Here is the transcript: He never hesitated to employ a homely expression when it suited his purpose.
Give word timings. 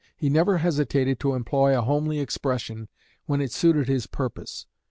He 0.17 0.31
never 0.31 0.57
hesitated 0.57 1.19
to 1.19 1.35
employ 1.35 1.77
a 1.77 1.83
homely 1.83 2.17
expression 2.19 2.89
when 3.27 3.39
it 3.39 3.51
suited 3.51 3.87
his 3.87 4.07
purpose. 4.07 4.65